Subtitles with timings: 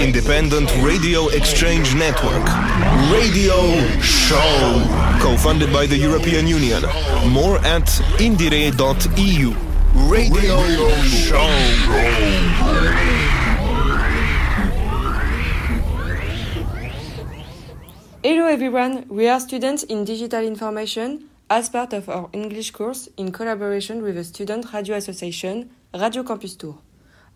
[0.00, 2.44] independent radio exchange network.
[3.12, 3.56] Radio
[4.00, 4.82] Show.
[5.20, 6.82] Co-funded by the European Union.
[7.28, 7.84] More at
[8.18, 9.54] indire.eu.
[10.08, 10.56] Radio
[11.04, 11.50] Show.
[18.22, 23.32] Hello everyone, we are students in digital information as part of our English course in
[23.32, 26.89] collaboration with the Student Radio Association, Radio Campus Tours.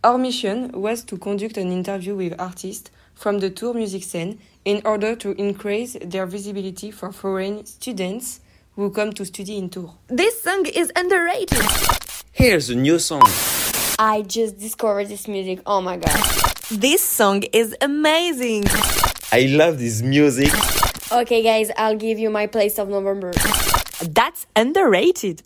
[0.04, 4.82] Our mission was to conduct an interview with artists from the Tours music scene in
[4.84, 8.40] order to increase their visibility for foreign students
[8.76, 9.92] who come to study in Tours.
[10.08, 11.58] This song is underrated.
[12.32, 13.22] Here's a new song.
[13.98, 15.60] I just discovered this music.
[15.64, 16.20] Oh my god.
[16.70, 18.64] This song is amazing.
[19.32, 20.52] I love this music.
[21.10, 23.32] Okay, guys, I'll give you my place of November.
[24.02, 25.42] That's underrated.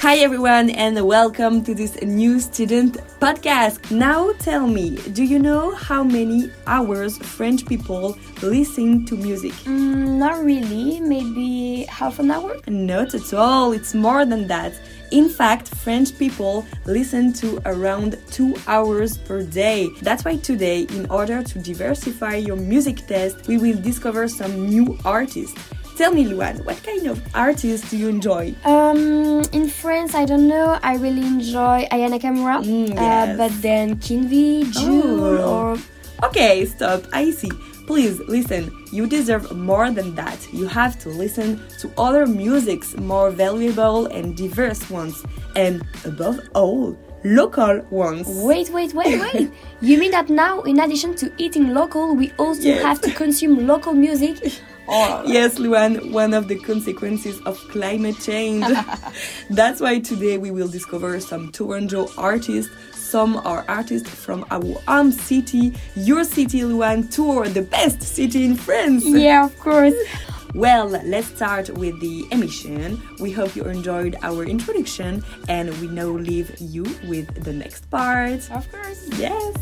[0.00, 3.90] Hi everyone and welcome to this new student podcast.
[3.90, 9.52] Now tell me, do you know how many hours French people listen to music?
[9.66, 12.56] Mm, not really, maybe half an hour?
[12.66, 14.72] Not at all, it's more than that.
[15.10, 19.90] In fact, French people listen to around two hours per day.
[20.00, 24.96] That's why today, in order to diversify your music taste, we will discover some new
[25.04, 25.60] artists.
[25.96, 28.54] Tell me, Luan, what kind of artists do you enjoy?
[28.64, 30.78] Um, in France, I don't know.
[30.82, 35.74] I really enjoy Aya Nakamura, Mm, uh, but then Kinvi, Jul, Oh.
[35.74, 35.78] or
[36.22, 37.02] Okay, stop.
[37.12, 37.50] I see.
[37.86, 38.70] Please listen.
[38.92, 40.38] You deserve more than that.
[40.52, 45.22] You have to listen to other musics, more valuable and diverse ones,
[45.56, 48.26] and above all, local ones.
[48.28, 49.50] Wait, wait, wait, wait.
[49.82, 52.82] you mean that now, in addition to eating local, we also Yes.
[52.82, 54.36] have to consume local music?
[55.26, 58.64] Yes, Luan, one of the consequences of climate change.
[59.50, 62.72] That's why today we will discover some Tourangeau artists.
[62.94, 68.56] Some are artists from our own city, your city, Luan, Tours, the best city in
[68.56, 69.04] France.
[69.04, 69.94] yeah, of course.
[70.52, 73.00] Well, let's start with the emission.
[73.20, 78.50] We hope you enjoyed our introduction and we now leave you with the next part.
[78.50, 79.08] Of course.
[79.16, 79.54] Yes.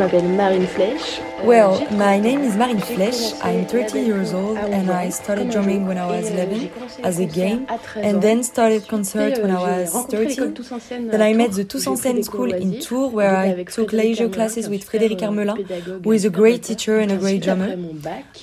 [0.00, 1.20] Je m'appelle Marine Flèche.
[1.44, 2.56] Well, my name is.
[2.56, 3.34] Marine Flèche.
[3.42, 7.02] I'm 30 years old and I started drumming when I was euh, 11 j'ai commencé
[7.02, 10.28] les as a game and then started concert when I was rencontré 13.
[10.28, 12.80] l'école Tous en scène Then I met the où Tous en Scène School in.
[12.80, 15.56] Tours where I took leisure classes with Frédéric Hermelin,
[16.04, 17.74] who is a great teacher and a great drummer.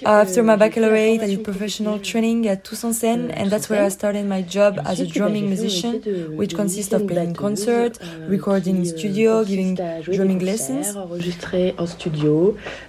[0.03, 3.89] After my baccalaureate, I did professional training at Tous en Scène, and that's where I
[3.89, 6.01] started my job as a drumming musician,
[6.35, 10.95] which consists of playing concert, recording in studio, giving drumming lessons.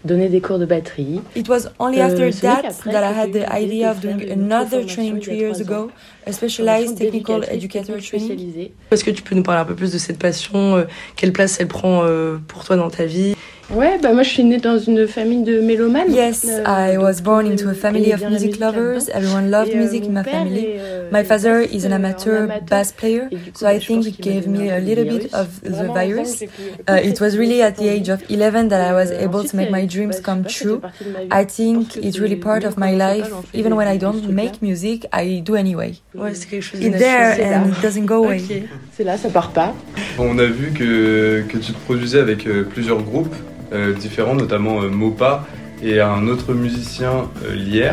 [0.05, 1.21] donner des cours de batterie.
[1.35, 5.39] It was only after that that I had the idea of doing another training three
[5.39, 5.91] years ago
[6.29, 8.71] a specialized technical educator training.
[8.91, 10.85] Est-ce que tu peux nous parler un peu plus de cette passion euh,
[11.17, 13.35] Quelle place elle prend euh, pour toi dans ta vie?
[13.71, 16.11] Ouais, bah moi je suis née dans une famille de mélomanes.
[16.11, 19.11] Yes, Euh, I was born le into a monde family aimait of music musique lovers.
[19.15, 20.59] Everyone loved Et, euh, music in mon my père family.
[20.65, 22.67] est, euh, My father bassiste, is an euh, amateur amateur.
[22.71, 23.21] bass player,
[23.55, 25.05] so I je think pense he qu'il m'a gave donné me un a peu little
[25.05, 26.19] le bit of the virus.
[26.19, 28.95] avant que j'ai pu Uh, it was really at the age of 11 that I
[28.95, 30.79] was Euh, able ensuite, to make my euh, dreams bah, je come true.
[30.81, 31.29] partie de ma vie.
[31.31, 33.31] I think it's really part of même my life.
[33.53, 35.93] Even when I don't make music, I do anyway.
[36.19, 38.41] Ouais, c'est quelque chose de there and it doesn't go away.
[38.41, 38.57] Ok.
[38.97, 39.75] C'est là, ça part pas.
[40.19, 43.35] On a vu que, que tu te produisais avec euh, plusieurs groupes
[43.73, 45.47] euh, différents, notamment euh, Mopa
[45.83, 47.93] et un autre musicien, euh, Lier.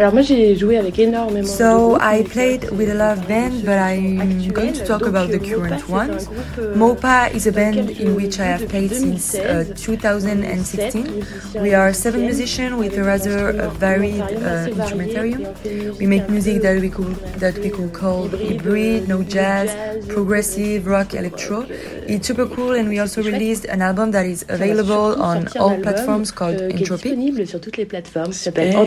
[0.00, 3.60] Alors moi j'ai joué avec énormément de So I played with a lot of bands,
[3.60, 6.26] but I'm going to talk about the euh, current ones.
[6.26, 9.64] groupe, euh, Mopa is a dans band in which I have depuis played since uh,
[9.76, 11.04] 2016.
[11.04, 11.60] 2016.
[11.60, 15.54] musiciens We are seven musicians with a avec rather uh, varied uh, instrumentarium.
[15.98, 19.68] We make music that we could that we could call hybrid, no jazz,
[20.06, 21.66] progressive, rock, electro.
[22.08, 25.46] It's super cool, and we also released an album that is available on
[27.44, 28.86] sortir un all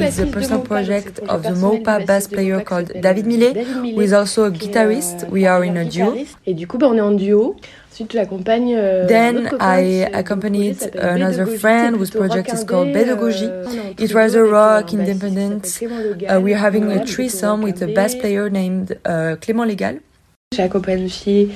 [0.00, 4.44] is the personal project of the Mopa bass player called David Millet, who is also
[4.44, 5.28] a guitarist.
[5.30, 6.14] We are in a duo.
[6.46, 7.56] Et du coup, on est en duo.
[9.08, 13.50] Then I accompanied another friend whose project is called Pedagogie.
[13.98, 15.80] It's rather rock, independent.
[16.28, 20.00] Uh, we're having a threesome with a bass player named uh, Clément Légal.
[20.54, 21.48] J'ai accompagné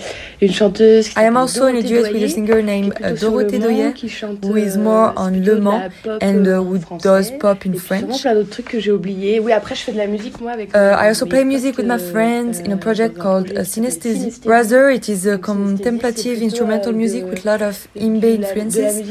[0.42, 3.94] une chanteuse I am also in a duet with a singer named euh, Dorothée Doyer,
[4.42, 5.88] who is more on Le Mans
[6.20, 8.20] and who does pop in French.
[8.20, 9.38] plein d'autres trucs que j'ai oubliés.
[9.38, 10.74] Oui, après je fais de la musique moi avec.
[10.74, 14.32] Euh, I also play music with my friends in a project called euh, Synesthesia.
[14.44, 19.02] Rather, it is a contemplative instrumental music with a lot of imbe influences.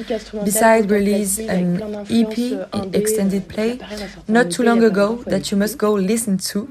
[0.44, 3.80] Besides, release an EP, extended play,
[4.28, 6.68] not too long ago that you must go listen to.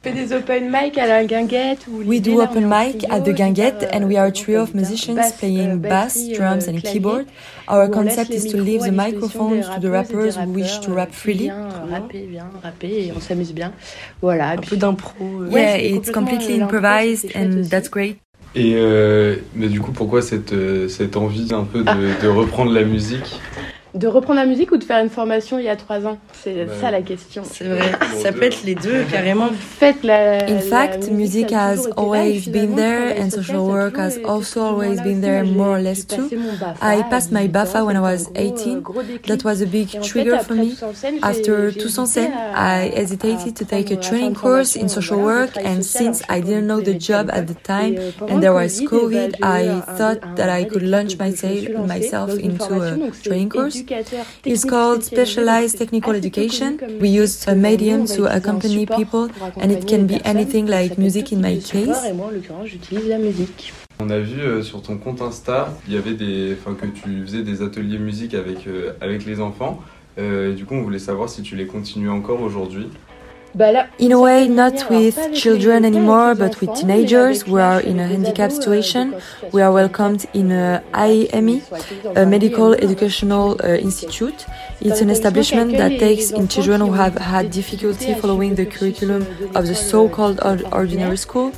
[0.00, 3.82] Fait des open mic à la guinguette ou We do open mic at the guinguette
[3.82, 7.26] euh, and we are a trio of musicians playing euh, bass, drums euh, and keyboard.
[7.68, 11.50] Our concept is to leave the microphones to the rappers who wish to rap freely.
[11.50, 13.72] Rapper, bien, rapper et on s'amuse bien.
[14.22, 15.46] Voilà, un peu d'impro.
[15.50, 18.18] Yeah, it's completely improvised and that's great.
[18.54, 20.54] Et euh, mais du coup, pourquoi cette,
[20.88, 22.22] cette envie un peu de, ah.
[22.22, 23.40] de reprendre la musique?
[23.94, 26.18] de reprendre la musique ou de faire une formation il y a trois ans?
[26.32, 27.42] C'est bah, ça la question.
[27.44, 27.92] C'est vrai,
[28.22, 29.48] ça peut être les deux carrément.
[29.52, 30.48] Faites la.
[30.48, 35.00] In fact, la music has always là, been there and social work has also always
[35.02, 36.28] been there more or less too.
[36.80, 38.84] I passed my BAFA when I was 18.
[39.26, 40.76] That was a big trigger for me.
[41.22, 46.40] After Toussaint, I hesitated to take a training course in social work and since I
[46.40, 47.96] didn't know the job at the time
[48.28, 53.77] and there was COVID, I thought that I could launch myself into a training course.
[54.44, 56.78] It's called specialized technical education.
[57.00, 61.40] We use a medium to accompany people, and it can be anything like music in
[61.40, 61.96] my case.
[64.00, 67.22] On a vu euh, sur ton compte Insta, il y avait des, enfin que tu
[67.22, 69.80] faisais des ateliers musique avec euh, avec les enfants.
[70.18, 72.88] Euh, et du coup, on voulait savoir si tu les continues encore aujourd'hui.
[73.54, 78.52] In a way, not with children anymore, but with teenagers who are in a handicapped
[78.52, 79.16] situation.
[79.52, 81.62] We are welcomed in a IME,
[82.14, 84.46] a medical educational uh, institute.
[84.80, 89.22] It's an establishment that takes in children who have had difficulty following the curriculum
[89.56, 90.40] of the so-called
[90.72, 91.52] ordinary school.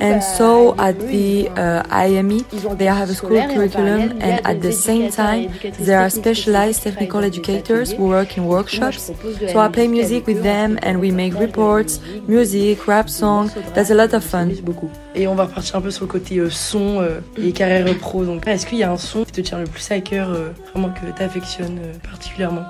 [0.00, 2.44] And so at the uh, IME,
[2.78, 7.92] they have a school curriculum and at the same time, there are specialized technical educators
[7.92, 9.10] who work in workshops.
[9.50, 13.50] So I play music with them and we make reports, music, rap song.
[13.74, 14.48] That's a lot of fun.
[14.62, 14.90] beaucoup.
[15.14, 17.94] Et on va repartir un peu sur le côté euh, son euh, et carrière euh,
[17.94, 18.24] pro.
[18.24, 20.30] Donc, est-ce qu'il y a un son qui te tient le plus à cœur,
[20.72, 22.62] vraiment que t'affectionnes particulièrement?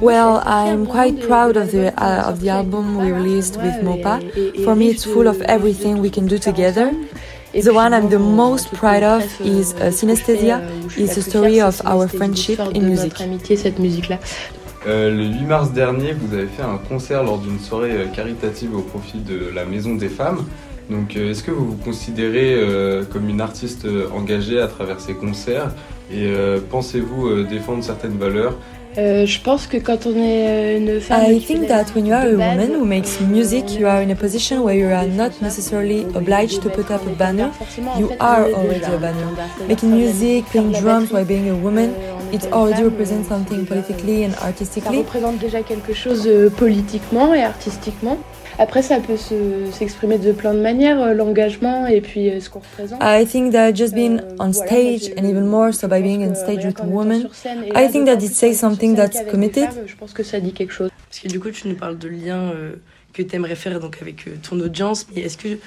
[0.00, 4.20] Well, I'm quite proud of the uh, of the album we released with Mopa.
[4.64, 6.90] For me, it's full of everything we can do together.
[7.52, 10.60] The one I'm the most proud of is uh, Synesthesia.
[10.96, 13.20] It's the story of our friendship in music.
[13.20, 14.18] Amitié, cette musique là.
[14.86, 18.76] Euh, le 8 mars dernier, vous avez fait un concert lors d'une soirée euh, caritative
[18.76, 20.44] au profit de la Maison des Femmes.
[20.90, 25.14] Donc, euh, est-ce que vous vous considérez euh, comme une artiste engagée à travers ces
[25.14, 25.70] concerts?
[26.12, 28.54] Et euh, pensez-vous défendre certaines valeurs?
[28.96, 31.24] Je pense que quand on est une femme.
[31.28, 34.14] I think that when you are a woman who makes music, you are in a
[34.14, 37.50] position where you are not necessarily obliged to put up a banner.
[37.98, 39.26] You are already a banner.
[39.66, 41.92] Making music, playing drums while being a woman,
[42.32, 44.96] It already represents something politically and artistically.
[44.96, 48.18] Ça représente déjà quelque chose euh, politiquement et artistiquement.
[48.58, 49.16] Après, ça peut
[49.72, 53.00] s'exprimer se, de plein de manières, euh, l'engagement et puis euh, ce qu'on représente.
[53.02, 56.64] I think that just being on stage and even more so by being on stage
[56.64, 57.28] with women,
[57.74, 59.68] I think that it says something that's committed.
[59.86, 60.90] Je pense que ça dit quelque chose.
[61.10, 62.52] Parce que du coup, tu nous parles de liens
[63.12, 65.06] que tu aimerais faire donc avec ton audience.
[65.16, 65.58] Est-ce que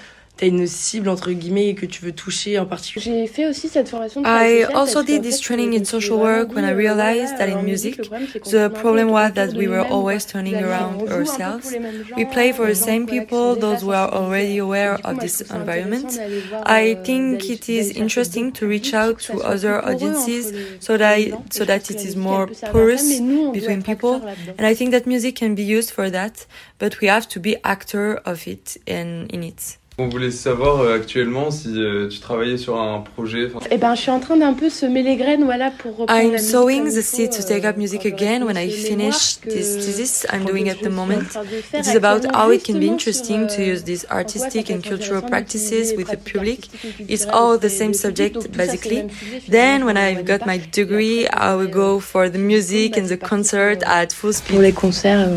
[0.46, 3.06] une cible entre guillemets que tu veux toucher en particulier.
[3.06, 4.22] J'ai fait aussi cette formation.
[4.22, 8.02] De I also did this training in social work when I realized that in music,
[8.46, 11.76] the problem was that we were always turning around ourselves.
[12.16, 16.20] We play for the same people, those who are already aware of this environment.
[16.66, 21.18] I think it is interesting to reach out to other audiences so that
[21.52, 23.20] so that it is more porous
[23.54, 24.22] between people,
[24.58, 26.46] and I think that music can be used for that.
[26.80, 29.78] But we have to be actor of it and in it.
[30.00, 33.50] On voulait savoir euh, actuellement si euh, tu travaillais sur un projet.
[33.72, 36.34] Eh ben, je suis en train d'un peu semer les graines, voilà, pour reprendre I'm
[36.34, 40.46] la sowing the seed to take up music again when I finish this thesis I'm
[40.46, 41.36] doing at the moment.
[41.74, 45.96] It is about how it can be interesting to use these artistic and cultural practices
[45.98, 46.68] with the public.
[47.00, 49.10] It's all the same subject basically.
[49.50, 53.82] Then, when I've got my degree, I will go for the music and the concert
[53.82, 54.58] at full speed.
[54.58, 55.28] Pour les concerts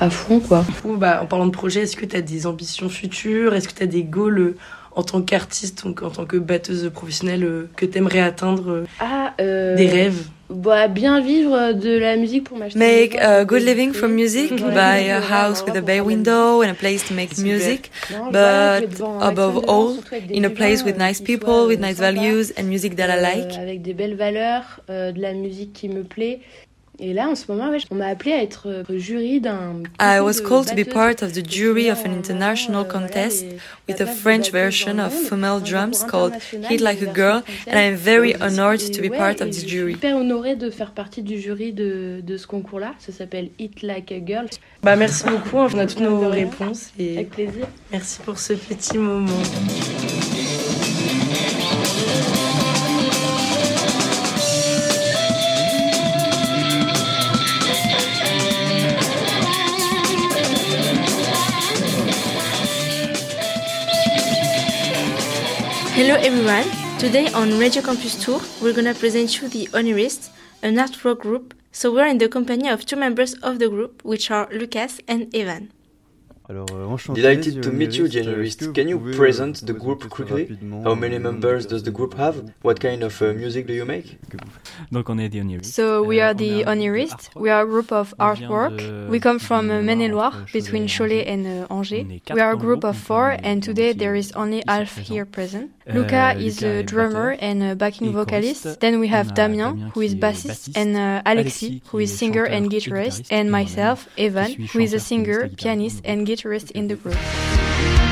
[0.00, 0.64] à fond, quoi.
[0.84, 3.54] Ou bah, en parlant de projet, est-ce que tu as des ambitions futures?
[3.54, 4.56] Est-ce que tu as des goals euh,
[4.94, 9.34] en tant qu'artiste, donc en tant que batteuse professionnelle, euh, que t'aimerais atteindre euh, ah,
[9.38, 12.78] Des rêves bah, bien vivre de la musique pour m'acheter.
[12.78, 14.60] Make a good living from music, ouais.
[14.60, 17.90] buy a house with a bay window and a place to make music,
[18.30, 18.84] but
[19.20, 19.96] above all,
[20.30, 23.58] in a place with nice people, with nice values and music that I like.
[23.58, 26.38] Avec des belles valeurs, de la musique qui me plaît
[26.98, 29.82] et là, en ce moment, on m'a appelé à être euh, jury d'un.
[30.00, 33.44] I was called to be part of the jury of an euh, international contest
[33.86, 36.32] with a French version of female drums called
[36.68, 39.94] Hit Like a Girl, and I'm very honored to be part of this jury.
[39.94, 42.94] Super honorée de faire partie du jury de, ce concours-là.
[42.98, 44.46] Ça s'appelle Hit Like a Girl.
[44.82, 45.58] Bah merci beaucoup.
[45.58, 47.16] On a toutes nos réponses et.
[47.16, 47.66] Avec plaisir.
[47.92, 49.42] Merci pour ce petit moment.
[66.16, 70.30] Hello everyone, today on Radio Campus Tours we're gonna present you the Onirists,
[70.62, 71.52] an art rock group.
[71.72, 75.28] So we're in the company of two members of the group, which are Lucas and
[75.36, 75.72] Evan.
[76.48, 76.66] Alors,
[77.12, 78.72] Delighted to meet you, generalist.
[78.72, 80.56] Can you present the group quickly?
[80.84, 82.36] How many members does the group have?
[82.62, 84.16] What kind of uh, music do you make?
[84.92, 85.64] Donc on est.
[85.64, 87.30] So we are the onirists.
[87.34, 89.08] We are a group of artwork.
[89.08, 92.06] We come from uh, Maine-et-Loire, between Cholet and uh, Angers.
[92.32, 95.72] We are a group of four, and today there is only Alf here present.
[95.88, 98.80] Luca is a drummer and a backing vocalist.
[98.80, 103.26] Then we have Damien, who is bassist, and uh, Alexis, who is singer and guitarist,
[103.30, 106.35] and myself, Evan, who is a singer, pianist, and guitarist.
[106.36, 108.05] guitarist in the group.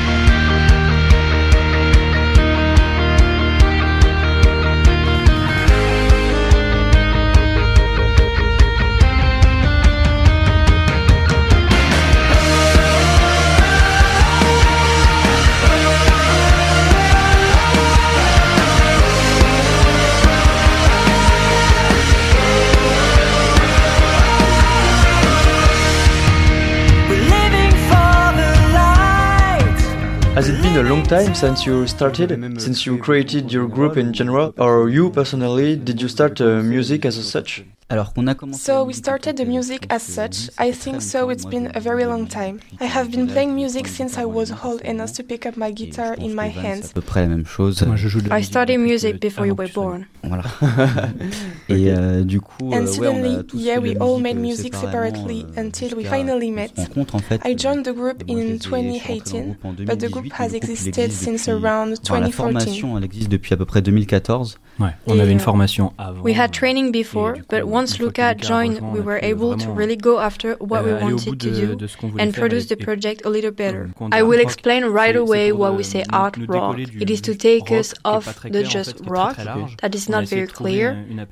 [30.75, 32.29] been a long time since you started,
[32.59, 37.05] since you created your group in general, or you personally, did you start uh, music
[37.05, 37.63] as such?
[37.87, 40.49] Alors qu'on a commencé So we started the music as such.
[40.59, 42.59] I think so it's been a very long time.
[42.81, 46.15] I have been playing music since I was old enough to pick up my guitar
[46.17, 46.89] in my hands.
[46.89, 47.83] À peu près la même chose.
[47.85, 50.07] Moi je joue de la I started music before you were born.
[50.23, 50.43] Voilà.
[51.69, 56.49] Et euh, du coup And suddenly, yeah, we all made music separately until we finally
[56.49, 56.71] met.
[56.75, 61.47] Rencontre, en fait, I joined the group in 2018, but the group has existed since
[61.47, 62.19] around 2014.
[62.19, 64.57] La formation elle existe depuis à peu près 2014.
[64.79, 66.23] Ouais, on avait une euh, formation avant.
[66.23, 70.49] We had training before, but once Luca joined, we were able to really go after
[70.71, 71.65] what we wanted to do
[72.21, 73.83] and produce the project a little better.
[74.19, 76.77] I will explain right away what we say art rock.
[77.03, 79.35] It is to take us off the just rock
[79.81, 80.87] that is not very clear,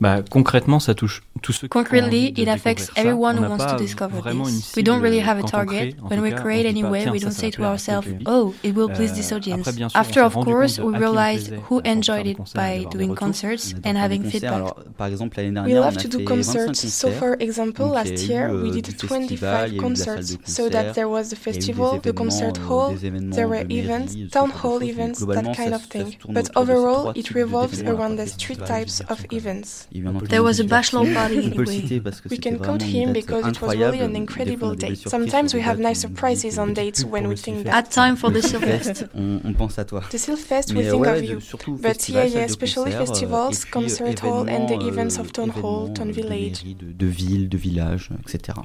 [0.00, 3.42] Bah, concrètement, ça touche tous ceux Concretely, qui ont envie de it affects everyone ça.
[3.42, 4.72] who wants to discover this.
[4.76, 5.96] We don't really have a target.
[6.00, 9.12] When we create a new way, we don't say to ourselves, oh, it will please
[9.14, 9.66] this audience.
[9.66, 14.22] Après, sûr, After, of course, we realized who enjoyed it by doing concerts and having
[14.22, 14.52] feedback.
[14.52, 16.86] Alors, par exemple, l'année dernière, we love to do concerts.
[16.88, 20.38] So, for example, last year, we did 25 concerts.
[20.44, 25.24] So that there was the festival, the concert hall, there were events, town hall events,
[25.24, 26.16] that kind of thing.
[26.28, 29.87] But overall, it revolves around these three types of events.
[29.92, 32.00] Il vient There was a bachelor party anyway.
[32.30, 35.08] We can quote him because it was really an incredible date.
[35.08, 37.74] Sometimes we have nice surprises on dates when we think that.
[37.74, 39.08] At time for the Sylfest.
[39.14, 40.02] on pense à toi.
[40.10, 41.40] The Sylfest, we think of you.
[41.80, 46.64] But yeah, yeah, especially festivals, concert hall and the events of town hall, town village.
[46.64, 48.64] De ville, de village, etc.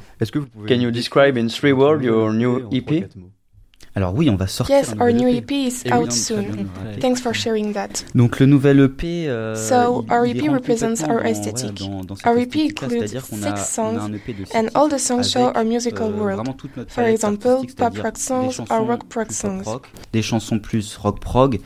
[0.67, 3.09] Can you describe in three words your new EP?
[3.95, 4.75] Alors oui, on va sortir.
[4.75, 6.67] Yes, our new EP, EP is out soon.
[6.99, 8.05] Thanks for sharing that.
[8.15, 9.29] Donc le nouvel EP.
[9.29, 11.75] Euh, so our EP represents our aesthetic.
[11.75, 13.99] Dans, dans our EP includes six songs,
[14.55, 16.47] and all the songs show our musical euh, world.
[16.87, 19.63] For example, pop rock songs or rock prog songs.
[19.65, 21.59] Rock, des chansons plus rock prog.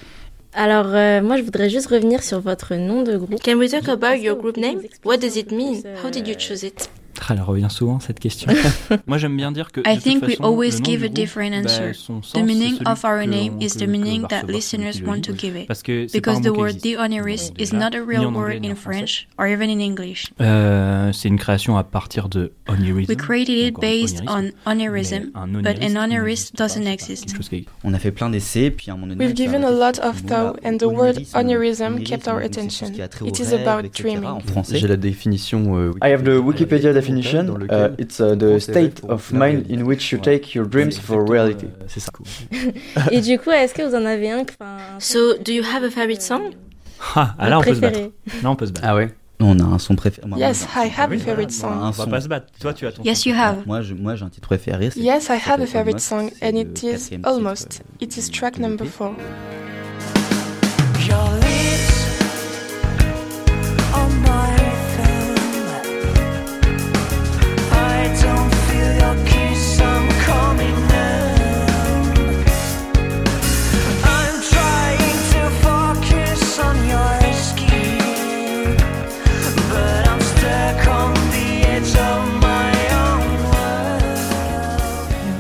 [0.54, 3.42] Alors, euh, moi, je voudrais juste revenir sur votre nom de groupe.
[3.44, 4.82] Can we talk about your group name?
[5.06, 5.84] What does it mean?
[6.04, 6.90] How did you euh, choose it?
[7.22, 8.52] Ah, elle revient souvent cette question.
[9.08, 9.82] Moi j'aime bien dire que.
[9.82, 11.92] I think we always give a different answer.
[12.34, 15.68] the meaning of our name is the meaning that listeners want to give it.
[15.68, 20.32] Because the word Dioneris is not a real word in French or even in English.
[20.38, 23.10] c'est une création à partir de onerism.
[23.10, 25.32] We created it based on onerism,
[25.62, 27.36] but an oneris doesn't exist.
[27.84, 29.26] On a fait plein d'essais, puis à un moment donné.
[29.26, 32.94] We've given a lot of bah, thought, and the word onerism kept our attention.
[33.26, 34.42] It is about dreaming.
[34.72, 35.78] J'ai la définition.
[35.78, 37.58] Euh, I have the Wikipédia definition definition.
[37.58, 39.74] lequel Uh, it's uh, the state of pour la mind réalité.
[39.74, 41.66] in which you take your dreams C'est for reality.
[41.66, 42.12] euh, C'est ça.
[43.12, 45.90] Et du coup, est-ce que vous en avez un, enfin, So, do you have a
[45.90, 46.52] favorite song?
[47.16, 48.00] Ah, ah, là on peut se battre.
[48.42, 48.88] Là on peut se battre.
[48.90, 49.10] Ah ouais?
[49.40, 50.28] On a un son préféré.
[50.36, 51.70] Yes, I have a j'ai un- favorite song.
[51.80, 52.48] On va pas se battre.
[52.60, 53.04] Toi tu as ton.
[53.04, 53.58] Yes, son you préféré.
[53.60, 53.68] have.
[53.68, 54.90] Moi, je- moi, j'ai un titre préféré.
[54.90, 56.08] c'est- Yes, I have a favorite Almost.
[56.08, 57.82] song, C'est and le it is Almost.
[57.84, 59.14] euh, It is track number l'EP.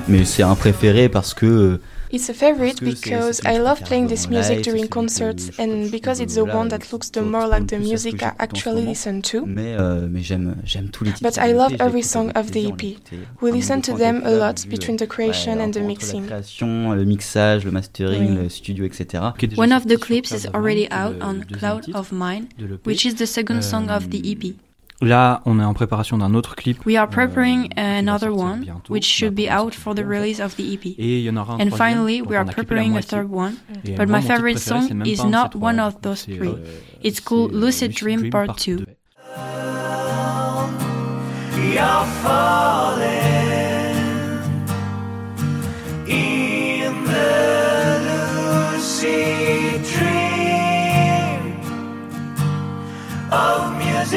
[0.10, 3.58] Mais c'est un préféré parce que euh, It's a favorite Parce que c'est- because I
[3.58, 6.80] love playing this music during c'est celui que concerts and because it's the one that
[6.80, 9.46] qui looks the more like the plus à ce que music I actually listen to.
[9.46, 11.30] Mais, euh, mais j'aime, j'aime tous les titres.
[11.30, 12.98] But de I l'EP, love every song of the EP.
[13.42, 16.22] We listen to them a lot between the creation and the entre mixing.
[16.30, 18.44] La création, le mixage, le mastering, Oui.
[18.44, 19.34] le studio, etc.
[19.58, 22.46] One of the clips is already out on Cloud of Mine,
[22.86, 24.56] which is the second song of the EP.
[25.02, 26.84] Là on est en préparation d'un autre clip.
[26.86, 28.92] We are preparing euh, another one, bientôt.
[28.92, 30.96] which should be out for the release of the EP.
[30.98, 32.82] Et il y en aura un And troisième, finally, we are on a clippé la
[32.82, 33.54] preparing a third one,
[33.86, 35.80] Et but moi, my favorite préféré, song is pas un de not ces euh, one
[35.80, 36.48] of those three.
[36.48, 38.86] euh, It's called c'est, euh, Lucid Dream Dream Part Part 2.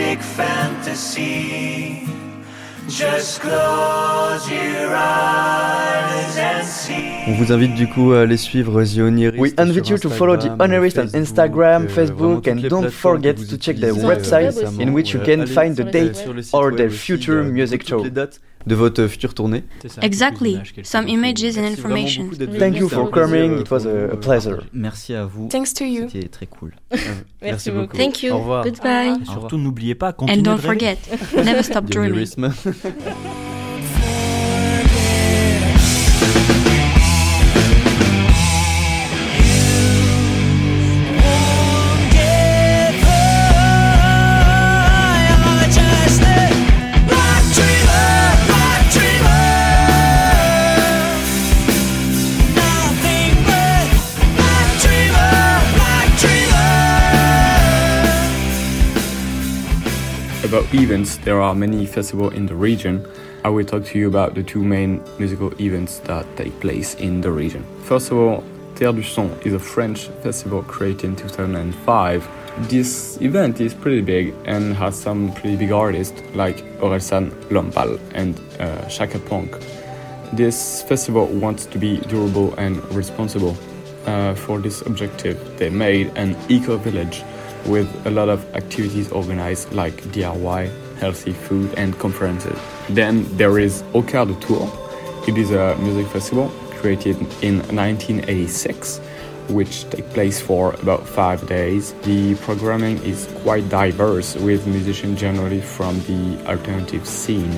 [0.01, 2.07] Music fantasy.
[2.89, 7.25] Just close your eyes and see.
[7.29, 9.39] On vous invite du coup à aller suivre The Onirist.
[9.39, 13.77] We invite you to follow The Onirist on Instagram, Facebook, and don't forget to check
[13.77, 18.07] their website in which you can find the date or their future music tour.
[18.67, 19.65] De votre future tournée.
[20.03, 20.61] Exactly.
[20.83, 22.31] Some images and information.
[22.59, 23.61] Thank you for coming.
[23.61, 24.65] It was a, pleasure.
[24.73, 25.49] Merci à vous.
[25.49, 26.09] Thanks to you.
[26.11, 26.75] C'était très cool.
[27.43, 27.97] Merci beaucoup.
[27.97, 28.33] Thank you.
[28.33, 28.65] Au revoir.
[28.65, 29.23] Goodbye.
[29.23, 30.99] Et surtout n'oubliez pas continuez And don't forget,
[31.35, 32.27] never stop dreaming.
[60.51, 63.07] About events, there are many festivals in the region.
[63.45, 67.21] I will talk to you about the two main musical events that take place in
[67.21, 67.65] the region.
[67.85, 68.43] First of all,
[68.75, 72.29] Terre du Son is a French festival created in 2005.
[72.69, 78.41] This event is pretty big and has some pretty big artists like Orelsan Lomepal and
[78.59, 79.57] uh, Shaka Ponk.
[80.33, 83.57] This festival wants to be durable and responsible.
[84.05, 87.23] Uh, for this objective, they made an eco village
[87.67, 92.59] with a lot of activities organized like DIY, healthy food, and conferences.
[92.89, 94.71] Then there is Aucard de Tours.
[95.29, 98.99] It is a music festival created in 1986,
[99.49, 101.93] which take place for about five days.
[102.03, 107.53] The programming is quite diverse, with musicians generally from the alternative scene.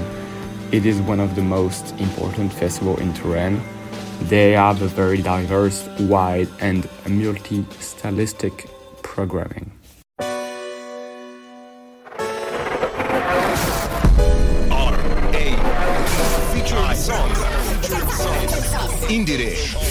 [0.73, 3.61] It is one of the most important festivals in Touraine.
[4.23, 8.69] They have a very diverse, wide, and multi-stylistic
[9.03, 9.71] programming.
[19.13, 19.51] IndieRE.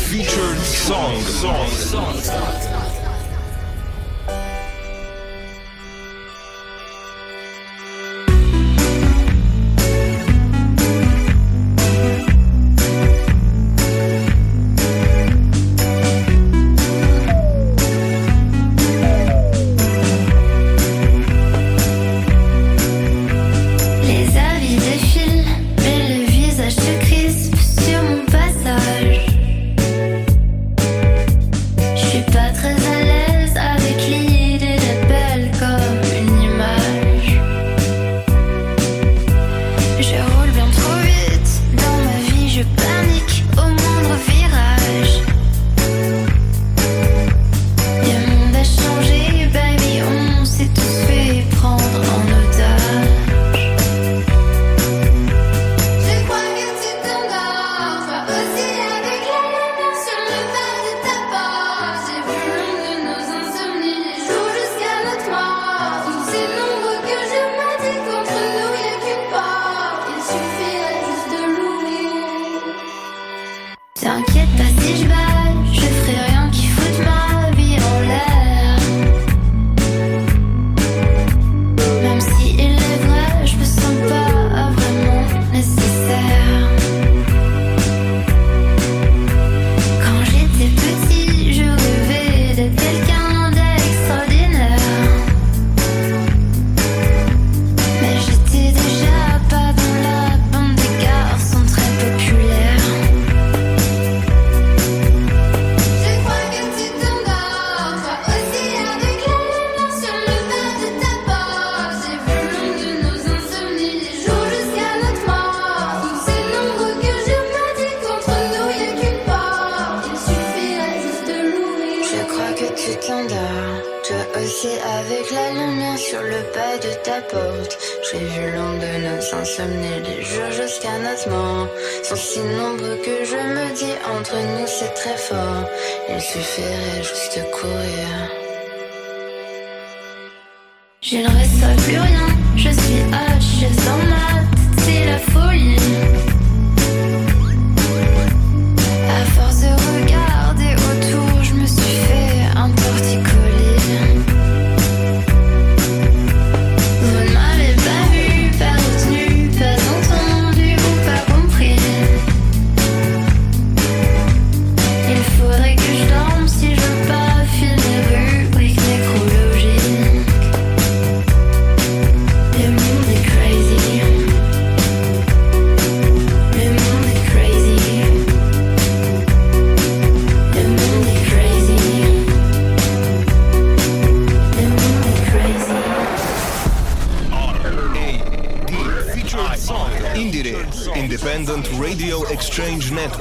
[0.09, 1.21] Featured song.
[1.21, 1.69] Song.
[2.15, 2.70] Les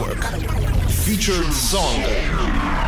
[0.01, 0.25] Network.
[1.05, 2.03] Featured Song.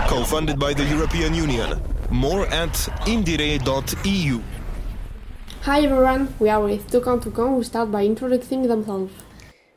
[0.08, 1.78] Co-funded by the European Union.
[2.10, 2.72] More at
[3.06, 4.40] indire.eu.
[5.62, 9.12] Hi everyone, we are with Toucan Toucan who start by introducing themselves.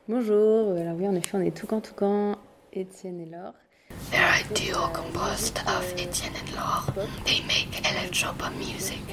[0.07, 2.35] Bonjour, alors oui, en effet, on est Toucan Toucan,
[2.73, 3.53] Étienne et Laure.
[4.11, 7.07] They're a duo composed of Etienne and Laure.
[7.25, 9.03] They make electropop music.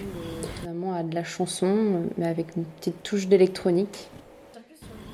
[0.63, 4.09] Vraiment à de la chanson, mais avec une petite touche d'électronique.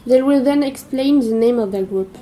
[0.06, 2.16] They will then explain the name of their group.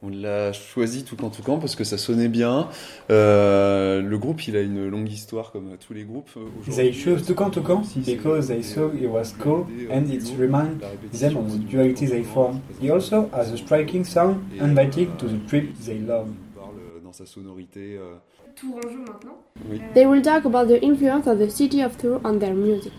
[0.00, 2.68] On l'a choisi tout camp tout camp parce que ça sonnait bien.
[3.10, 6.30] Euh, le groupe, il a une longue histoire comme tous les groupes.
[6.70, 10.78] They chose Toucan Toucan because they saw it was cool and it reminds
[11.18, 12.60] them of the duality they form.
[12.80, 16.28] He also has a striking sound inviting to the trip they love.
[16.54, 17.96] parle dans sa sonorité.
[17.98, 18.14] euh,
[18.54, 19.38] Tourangeau maintenant.
[19.68, 19.80] Oui.
[19.94, 22.92] They will talk about the influence of the city of Tours on their music.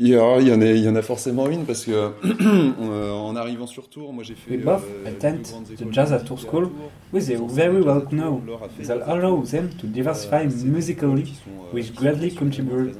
[0.00, 1.92] Il y, a, il, y en a, il y en a forcément une parce que
[1.92, 4.56] euh, en arrivant sur Tours, moi j'ai fait.
[4.56, 5.42] We both euh, attend
[5.76, 6.70] the jazz at euh, School,
[7.12, 8.42] which they very well know
[8.86, 11.32] that allow them to diversify musically,
[11.72, 12.96] which greatly contributed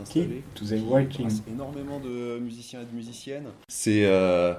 [0.54, 1.28] to their writing.
[1.52, 3.48] énormément de musiciens et de musiciennes.
[3.66, 4.54] C'est euh,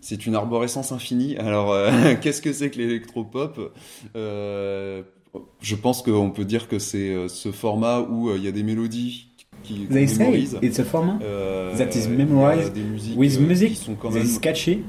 [0.00, 1.36] c'est une arborescence infinie.
[1.36, 3.72] Alors, euh, qu'est-ce que c'est que l'électropop?
[4.16, 5.02] Euh,
[5.60, 8.52] Je pense qu'on peut dire que c'est euh, ce format où euh, il y a
[8.52, 9.28] des mélodies
[9.66, 11.18] qui they say it's a format
[11.76, 12.72] that is memorized
[13.16, 14.84] with music qui sont quand that même is catchy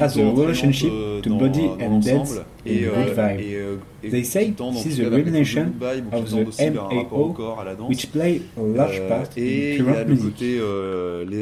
[0.00, 0.90] as a relationship
[1.22, 3.80] to body and dance et, good vibe.
[4.02, 5.74] They say this is a revelation
[6.12, 7.34] of the MAO,
[7.88, 10.40] which play a large part in current music.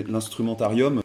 [0.08, 1.00] L'instrumentarium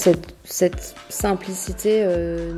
[0.00, 2.52] cette, cette simplicité, euh,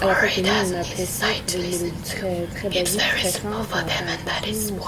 [0.00, 3.84] à la fois que nous on apprécie, des mélodies très, très basiques, très simples, enfin,
[3.84, 4.78] on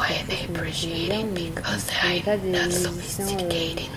[2.25, 3.91] pas des musiciens, euh, dire,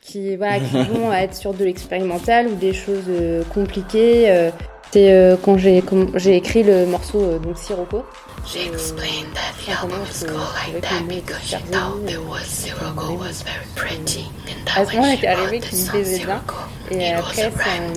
[0.00, 4.30] qui, voilà, qui vont être sur de l'expérimental ou des choses euh, compliquées.
[4.30, 4.50] euh.
[4.92, 8.04] C'est euh, quand j'ai écrit le morceau donc Sirocco.
[8.46, 12.92] She explained that the album is called like that because she thought there was Zero
[12.92, 15.26] Go was very pretty and that when she
[15.60, 17.92] the song et après, c'est un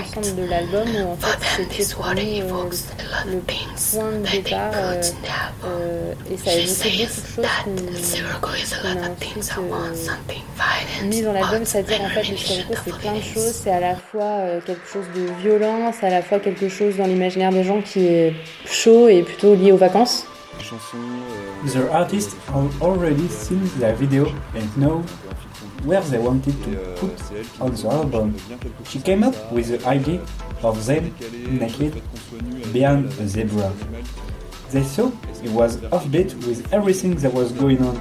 [0.00, 1.64] ensemble de l'album où en fait euh,
[3.92, 5.00] point de départ euh,
[5.64, 7.38] euh, et ça a ensuite
[9.58, 12.24] euh, mis dans l'album, c'est-à-dire en fait
[12.84, 16.22] c'est plein de choses, c'est à la fois quelque chose de violent, c'est à la
[16.22, 20.26] fois quelque chose dans l'imaginaire des gens qui est chaud et plutôt lié au vacances.
[21.74, 24.96] The artists have already seen their video and know
[25.88, 27.16] where they wanted to put
[27.60, 28.36] on the album.
[28.84, 30.20] She came up with the idea
[30.62, 31.04] of them
[31.62, 31.94] naked
[32.72, 33.72] behind a zebra.
[34.70, 38.00] They thought it was offbeat with everything that was going on.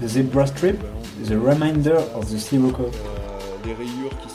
[0.00, 0.78] The zebra strip
[1.20, 2.90] is a reminder of the Sirocco.
[3.64, 4.28] des rayures qui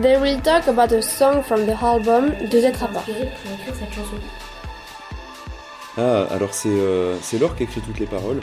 [0.00, 3.04] They will talk about a song from the album Deux êtres à part.
[5.98, 8.38] Ah, alors c'est euh, c'est Laure qui écrit toutes les paroles.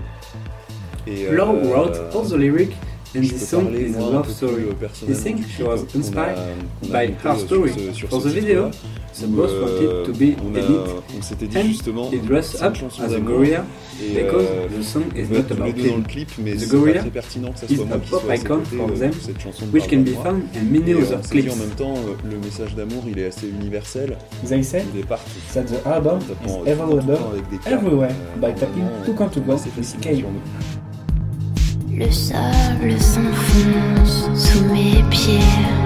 [1.07, 2.75] Et, Laure euh, wrote all the lyrics
[3.17, 4.63] and peux song parler, is love story.
[4.69, 7.71] euh, He think she was a- inspired a by her euh, sur story.
[7.71, 8.69] ce- sur For the video.
[9.17, 13.19] The boss wanted to be elite, on s'était dit justement, he dressed up as a
[13.21, 13.63] gorilla
[13.97, 14.45] because
[14.77, 15.99] the song is not about him.
[15.99, 18.59] Le clip, mais the gorilla très pertinent que ça is soit a qui pop icon
[18.65, 19.11] for euh, them,
[19.71, 21.49] which can be found in many euh, other clips.
[21.49, 24.17] en même temps, euh, le message d'amour, il est assez universel.
[24.45, 24.83] They said
[25.53, 27.17] that the album is available
[27.65, 29.95] everywhere euh, by tapping two count to go assez with
[31.97, 35.84] Le sable s'enfonce sous mes pieds.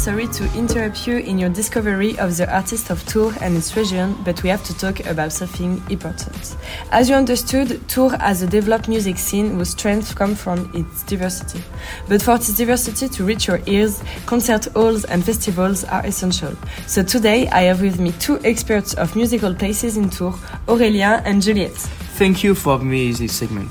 [0.00, 4.16] Sorry to interrupt you in your discovery of the artist of Tours and its region,
[4.24, 6.56] but we have to talk about something important.
[6.90, 11.62] As you understood, Tours as a developed music scene whose strength comes from its diversity.
[12.08, 16.56] But for this diversity to reach your ears, concert halls and festivals are essential.
[16.86, 20.36] So today I have with me two experts of musical places in Tours,
[20.66, 21.76] Aurélien and Juliette.
[22.16, 23.70] Thank you for me this segment.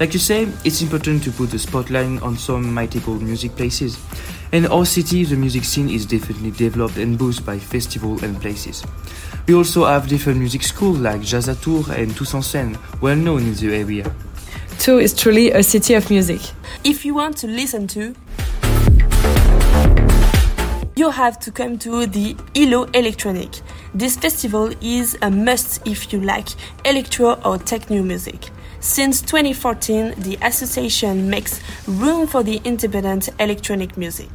[0.00, 3.98] Like you say, it's important to put the spotlight on some mythical music places.
[4.52, 8.84] In our city, the music scene is definitely developed and boosted by festivals and places.
[9.48, 13.16] We also have different music schools like Jazz à Tours and Tous en Scène well
[13.16, 14.04] known in the area.
[14.78, 16.40] Tours is truly a city of music.
[16.84, 18.14] If you want to listen to,
[20.94, 23.50] you have to come to the ILO Electronic.
[23.94, 26.48] This festival is a must if you like
[26.84, 28.50] electro or techno music.
[28.80, 34.28] Since 2014, the association makes room for the independent electronic music.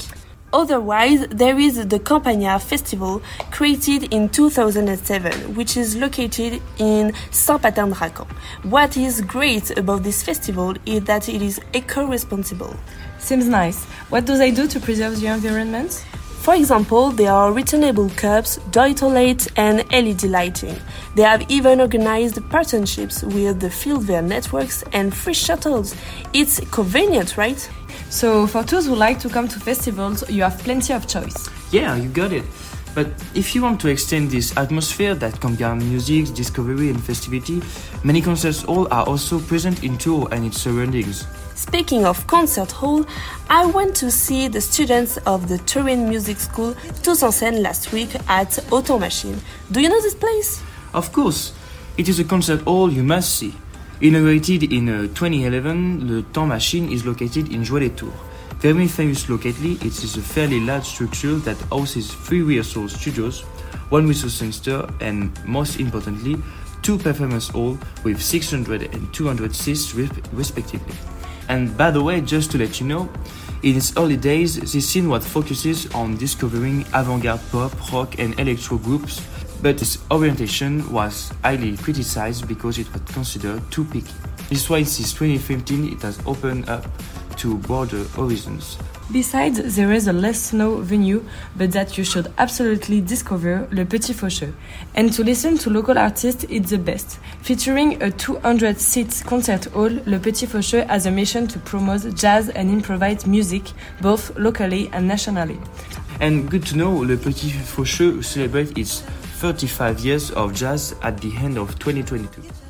[0.54, 8.28] Otherwise, there is the Campagna Festival created in 2007, which is located in Saint-Patin-de-Racan.
[8.64, 12.76] What is great about this festival is that it is eco-responsible.
[13.18, 13.86] Seems nice.
[14.10, 16.06] What do they do to preserve the environment?
[16.42, 20.76] For example, there are returnable cups, joy toilets, and LED lighting.
[21.14, 25.96] They have even organized partnerships with the Fieldware networks and free shuttles.
[26.34, 27.70] It's convenient, right?
[28.10, 31.48] So, for those who like to come to festivals, you have plenty of choice.
[31.72, 32.46] Yeah, you got it.
[32.94, 37.62] But if you want to extend this atmosphere that combines music, discovery, and festivity,
[38.04, 41.26] many concert halls are also present in Tours and its surroundings.
[41.56, 43.06] Speaking of concert hall,
[43.50, 47.94] I went to see the students of the Turin Music School Tous en Scène last
[47.94, 49.40] week at Auto Machine.
[49.72, 50.62] Do you know this place?
[50.94, 51.54] Of course,
[51.98, 53.54] it is a concert hall you must see.
[54.02, 58.31] Inaugurated in uh, 2011, the Temps Machine is located in Joué-lès-Tours.
[58.62, 63.42] Very famous locally, it is a fairly large structure that houses three rehearsal studios,
[63.90, 66.38] one a songster, and most importantly,
[66.84, 70.94] two performance halls with 600 and 200 seats respectively.
[71.50, 73.10] And by the way, just to let you know,
[73.64, 78.78] in its early days, this scene was focuses on discovering avant-garde pop, rock, and electro
[78.78, 79.26] groups,
[79.64, 84.14] but its orientation was highly criticized because it was considered too picky.
[84.50, 86.86] This is why since 2015 it has opened up
[87.38, 88.78] to broader horizons.
[89.12, 91.24] Besides, there is a less known venue,
[91.58, 94.54] but that you should absolutely discover, Le Petit Faucheux.
[94.96, 97.20] And to listen to local artists, it's the best.
[97.42, 102.48] Featuring a 200 seat concert hall, Le Petit Faucheux has a mission to promote jazz
[102.50, 103.64] and improvised music,
[104.02, 105.60] both locally and nationally.
[106.22, 109.02] And good to know, Le Petit Faucheux celebrates its
[109.42, 112.61] 35 years of jazz at the end of 2022.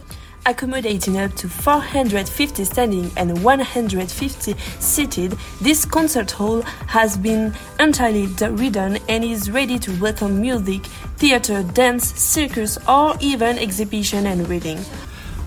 [0.43, 8.99] Accommodating up to 450 standing and 150 seated, this concert hall has been entirely redone
[9.07, 10.83] and is ready to welcome music,
[11.17, 14.79] theater, dance, circus, or even exhibition and reading.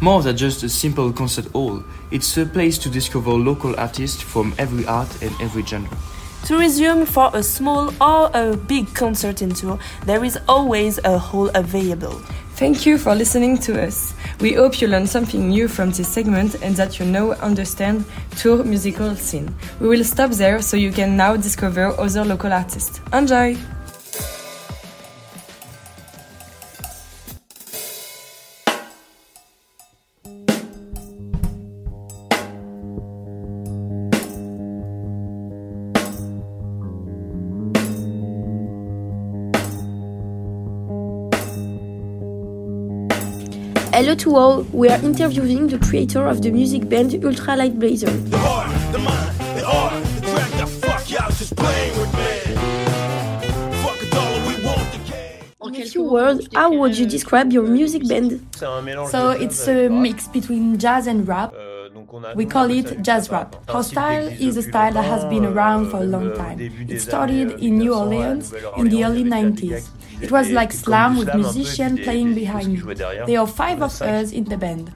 [0.00, 4.54] More than just a simple concert hall, it's a place to discover local artists from
[4.59, 5.90] every art and every genre.
[6.44, 11.18] To resume for a small or a big concert in tour, there is always a
[11.18, 12.20] hall available.
[12.56, 14.14] Thank you for listening to us.
[14.38, 18.04] We hope you learned something new from this segment and that you now understand
[18.36, 19.52] tour musical scene.
[19.80, 23.00] We will stop there so you can now discover other local artists.
[23.12, 23.56] Enjoy!
[43.94, 48.11] Hello to all, we are interviewing the creator of the music band Ultra Light Blazer.
[48.11, 52.57] The heart, the mind, the art, the track the fuck y'all just playing with me.
[53.85, 55.74] Fuck a dollar, we want the game.
[55.76, 58.44] In a few words, how would you describe your music band?
[58.57, 61.54] So it's a mix between jazz and rap.
[62.35, 63.54] We call it jazz rap.
[63.68, 66.59] Our style is a style that has been around for a long time.
[66.61, 69.88] It started in New Orleans in the early 90s.
[70.24, 72.94] It was like slam with musicians playing behind you.
[72.94, 74.92] There are five of us in the band.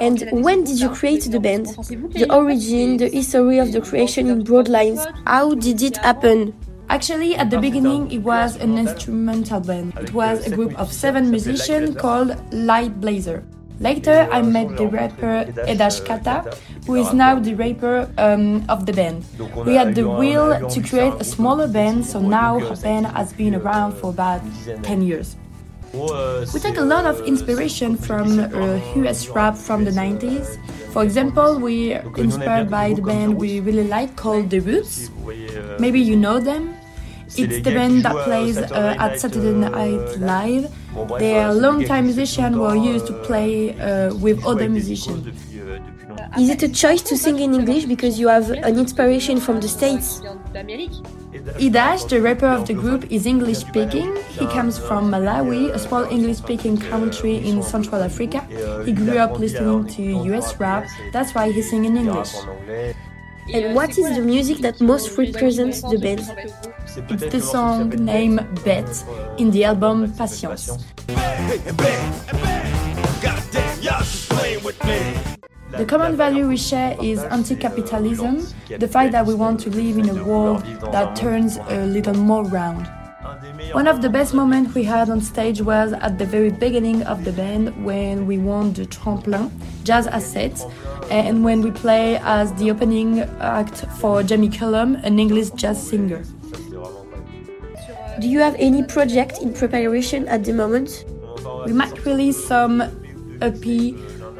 [0.00, 1.66] And when did you create the band?
[1.66, 5.06] The origin, the history of the creation in broad lines.
[5.26, 6.54] How did it happen?
[6.88, 9.92] Actually, at the beginning, it was an instrumental band.
[9.98, 13.44] It was a group of seven musicians called Light Blazer.
[13.80, 18.92] Later, I met the rapper Edash Kata, who is now the rapper um, of the
[18.92, 19.24] band.
[19.64, 23.54] We had the will to create a smaller band, so now our band has been
[23.54, 24.42] around for about
[24.82, 25.36] 10 years.
[25.92, 30.58] We take a lot of inspiration from uh, US rap from the 90s.
[30.92, 35.10] For example, we are inspired by the band we really like called The Roots.
[35.78, 36.74] Maybe you know them.
[37.36, 40.72] It's the band that plays uh, at Saturday Night Live.
[41.18, 45.26] They are long-time musicians were used to play uh, with other musicians.
[46.38, 49.68] Is it a choice to sing in English because you have an inspiration from the
[49.68, 50.20] States?
[51.58, 54.16] Idash, the rapper of the group, is English speaking.
[54.30, 58.40] He comes from Malawi, a small English speaking country in Central Africa.
[58.84, 62.34] He grew up listening to US rap, that's why he sings in English.
[63.52, 66.20] And what is the music that most represents the band?
[67.10, 69.04] It's the song named Bet
[69.38, 70.84] in the album Patience.
[75.70, 78.46] The common value we share is anti capitalism,
[78.78, 82.44] the fact that we want to live in a world that turns a little more
[82.44, 82.86] round.
[83.72, 87.24] One of the best moments we had on stage was at the very beginning of
[87.24, 89.50] the band when we won the Tremplin
[89.84, 90.64] Jazz Asset
[91.10, 96.22] and when we play as the opening act for Jamie Cullum, an English jazz singer.
[98.20, 101.04] Do you have any project in preparation at the moment?
[101.66, 102.82] We might release some
[103.40, 103.64] EP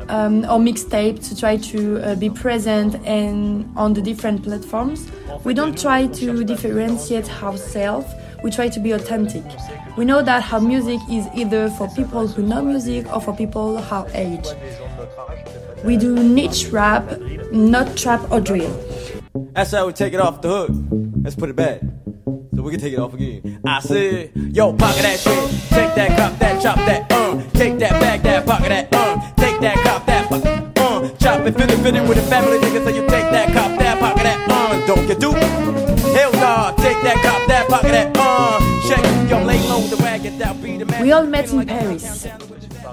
[0.09, 5.11] um, or mixtape to try to uh, be present and on the different platforms.
[5.45, 8.13] We don't try to differentiate ourselves.
[8.43, 9.45] We try to be authentic.
[9.97, 13.79] We know that our music is either for people who know music or for people
[13.79, 14.47] our age.
[15.85, 17.21] We do niche rap,
[17.53, 18.71] not trap or drill.
[19.53, 20.71] That's how we take it off the hook.
[21.23, 21.81] Let's put it back.
[22.55, 23.61] So we can take it off again.
[23.65, 25.51] I said, yo, pocket that shit.
[25.71, 27.41] Take that, cop that, chop that, uh.
[27.53, 29.21] Take that, bag that, pocket that, uh.
[29.37, 31.09] Take that, cop that, uh.
[31.19, 32.85] Chop it, fit it, fit it with a family nigga.
[32.85, 34.87] So you take that, cop that, pocket that, uh.
[34.87, 35.33] Don't get do.
[35.33, 38.59] Hell nah, take that, cop that, pocket that, uh.
[38.89, 41.03] Check, yo, lay low the wagon, that be the man.
[41.03, 42.27] We all met in Paris.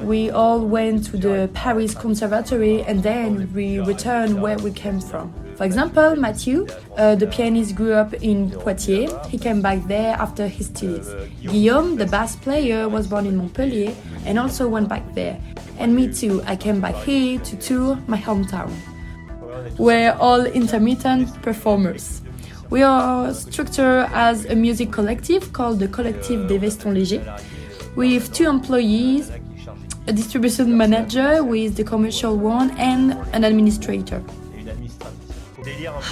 [0.02, 5.34] We all went to the Paris Conservatory and then we returned where we came from.
[5.56, 6.68] For example, Mathieu,
[6.98, 9.12] uh, the pianist, grew up in Poitiers.
[9.28, 11.10] He came back there after his studies.
[11.42, 15.40] Guillaume, the bass player, was born in Montpellier and also went back there.
[15.78, 18.72] And me too, I came back here to tour my hometown.
[19.78, 22.22] We're all intermittent performers.
[22.70, 27.42] We are structured as a music collective called the Collectif des Vestons Légers,
[27.96, 29.32] We have two employees,
[30.08, 34.24] a distribution manager with the commercial one, and an administrator.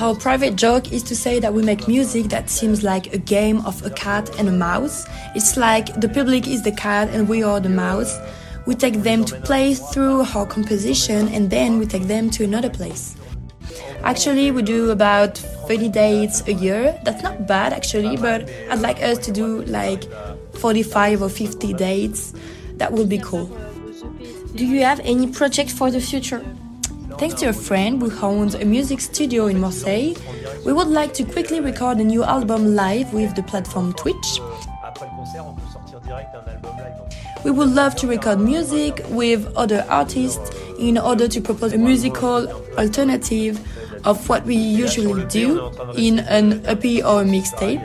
[0.02, 3.64] Our private joke is to say that we make music that seems like a game
[3.66, 5.06] of a cat and a mouse.
[5.36, 8.18] It's like the public is the cat and we are the mouse.
[8.66, 12.70] We take them to play through our composition and then we take them to another
[12.70, 13.16] place.
[14.04, 17.00] Actually, we do about 30 dates a year.
[17.04, 20.04] That's not bad actually, but I'd like us to do like
[20.56, 22.34] 45 or 50 dates.
[22.78, 23.46] That would be cool.
[24.56, 26.46] Do you have any project for the future?
[27.18, 30.14] Thanks to a friend who owns a music studio in Marseille,
[30.64, 34.40] we would like to quickly record a new album live with the platform Twitch.
[37.44, 42.48] We would love to record music with other artists in order to propose a musical
[42.78, 43.60] alternative
[44.06, 47.84] of what we usually do in an EP or a mixtape.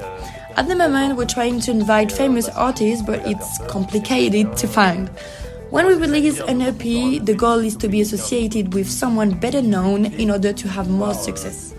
[0.59, 5.09] At the moment, we're trying to invite famous artists, but it's complicated to find.
[5.71, 6.79] When we release an EP,
[7.25, 11.13] the goal is to be associated with someone better known in order to have more
[11.13, 11.75] success.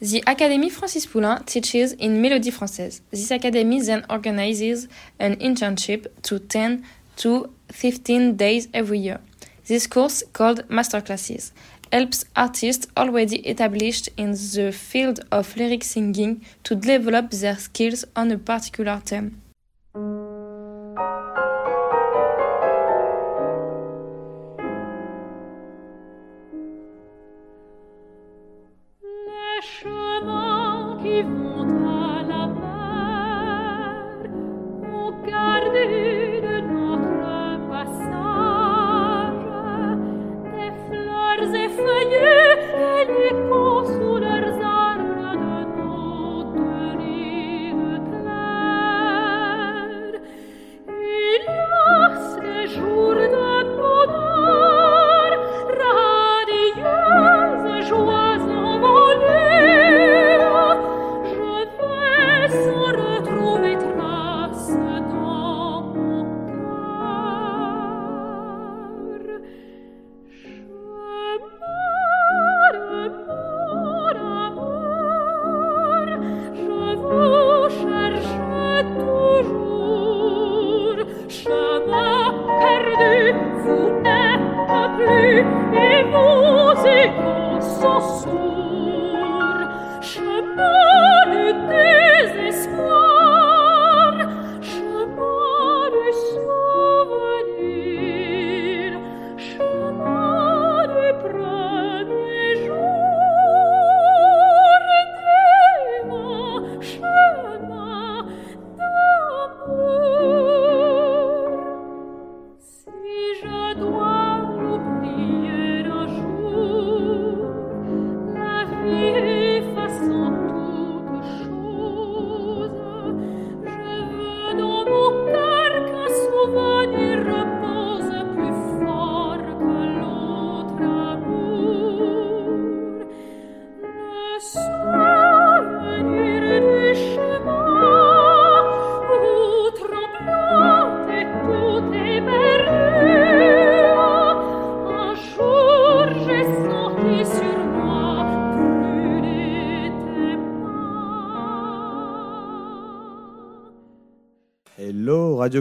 [0.00, 3.02] The Academy Francis Poulenc teaches in Mélodie Française.
[3.12, 4.88] This academy then organizes
[5.20, 6.84] an internship to 10
[7.18, 9.20] to 15 days every year.
[9.66, 11.52] This course, called Masterclasses,
[11.94, 18.32] helps artists already established in the field of lyric singing to develop their skills on
[18.32, 19.40] a particular theme.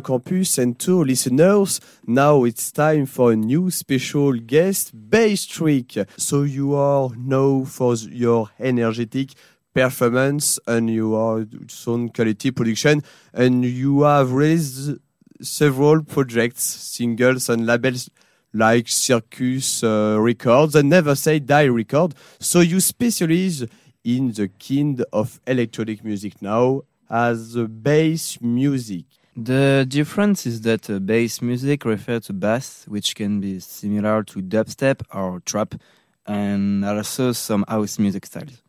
[0.03, 1.79] Campus and tour listeners.
[2.05, 6.07] Now it's time for a new special guest, Basstrick.
[6.17, 9.29] So you are known for your energetic
[9.73, 13.01] performance and your sound quality production,
[13.33, 14.91] and you have released
[15.41, 18.09] several projects, singles and labels
[18.53, 22.13] like Circus uh, Records and Never Say Die Record.
[22.39, 23.65] So you specialize
[24.03, 29.05] in the kind of electronic music now as the bass music.
[29.35, 34.41] The difference is that uh, bass music refers to bass, which can be similar to
[34.41, 35.73] dubstep or trap,
[36.27, 38.61] and also some house music styles.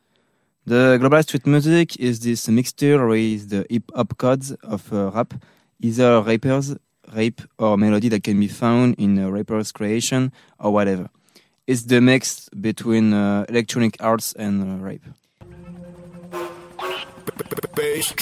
[0.65, 5.35] The global street music is this mixture with the hip hop codes of uh, rap,
[5.81, 6.75] either rappers,
[7.15, 11.11] rap, or melody that can be found in a rapper's creation or whatever.
[11.67, 14.99] It's the mix between uh, electronic arts and uh.
[17.75, 18.15] Bass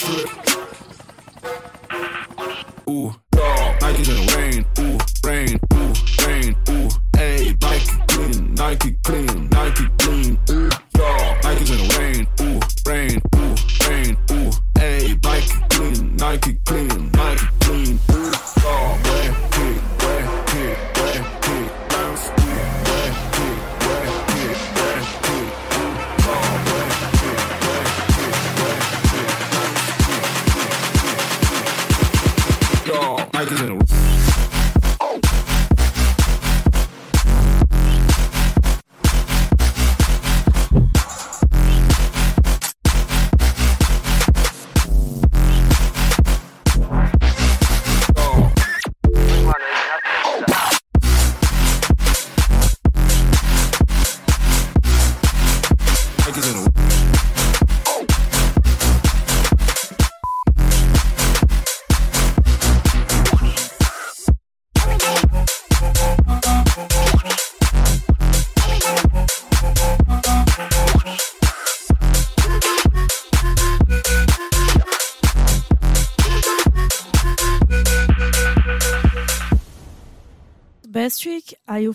[2.92, 3.80] ooh, dog.
[3.80, 5.92] Nike's in the rain, ooh, rain, ooh,
[6.26, 10.11] rain, ooh, hey, Nike clean, Nike clean, Nike clean,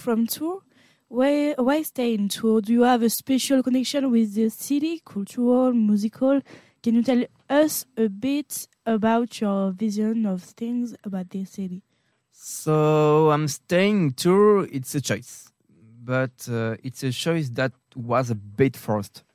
[0.08, 0.62] from Tours?
[1.10, 2.62] Why, why stay in Tours?
[2.62, 6.40] Do you have a special connection with the city, cultural, musical?
[6.82, 11.84] Can you tell us a bit about your vision of things about this city?
[12.32, 14.66] So I'm staying tour.
[14.72, 15.52] It's a choice,
[16.02, 19.26] but uh, it's a choice that was a bit forced.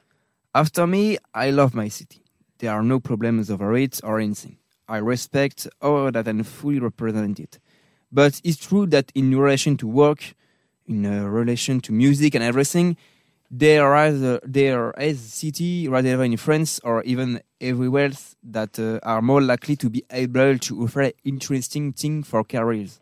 [0.55, 2.23] After me, I love my city.
[2.61, 4.57] There are no problems over it or anything.
[4.89, 7.59] I respect all that and fully represent it.
[8.11, 10.35] But it's true that in relation to work,
[10.87, 12.97] in uh, relation to music and everything,
[13.51, 18.99] there are there is city rather than in France or even everywhere else that uh,
[19.03, 23.01] are more likely to be able to offer interesting things for careers.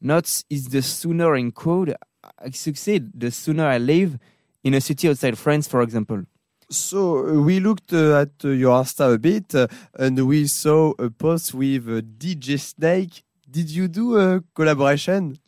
[0.00, 1.96] Not is the sooner in code
[2.38, 4.18] I succeed, the sooner I live
[4.62, 6.22] in a city outside France, for example.
[6.70, 9.66] So uh, we looked uh, at uh, your Insta a bit uh,
[9.98, 11.86] and we saw a post with
[12.18, 13.22] DJ Snake.
[13.50, 15.38] Did you do a collaboration?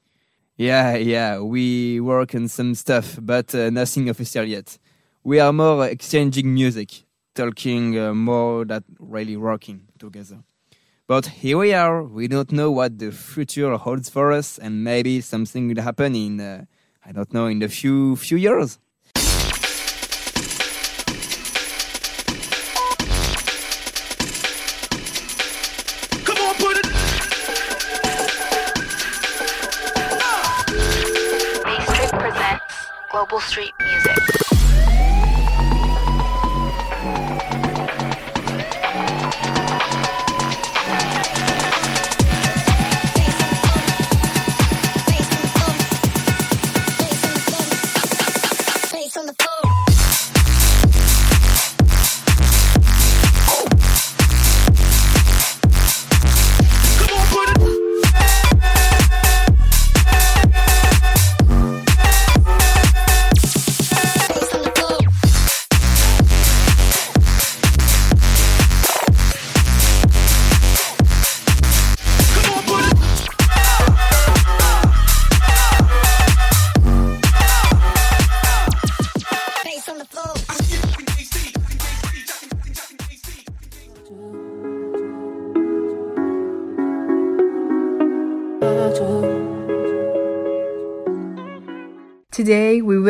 [0.59, 4.79] Yeah, yeah, we work on some stuff, but uh, nothing official yet.
[5.23, 7.05] We are more exchanging music,
[7.35, 10.39] talking uh, more than really working together.
[11.07, 12.03] But here we are.
[12.03, 16.41] We don't know what the future holds for us, and maybe something will happen in,
[16.41, 16.65] uh,
[17.05, 18.79] I don't know, in a few few years.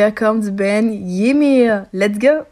[0.06, 1.88] Welcome the band Ymir.
[1.92, 2.46] Let's go!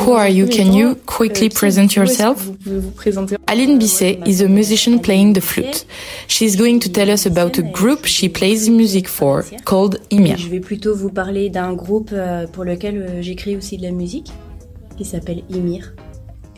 [0.00, 0.48] Who are you?
[0.48, 2.44] Can you quickly present yourself?
[3.46, 5.84] Aline Bisset is a musician playing the flute.
[6.26, 10.38] She's going to tell us about a group she plays music for called Ymir.
[10.38, 13.92] Je vais plutôt vous parler d'un groupe euh, pour lequel euh, j'écris aussi de la
[13.92, 14.32] musique
[14.96, 15.94] qui s'appelle Ymir.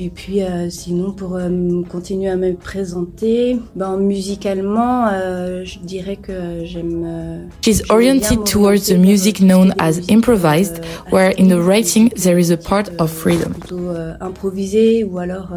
[0.04, 1.48] Et puis euh, sinon pour euh,
[1.88, 7.04] continuer à me présenter, ben, musicalement euh, je dirais que j'aime.
[7.06, 10.82] Euh, She's oriented towards the music known as improvised,
[11.12, 13.52] where in the writing there is a part of freedom.
[13.52, 15.52] Plutôt euh, improvisée ou alors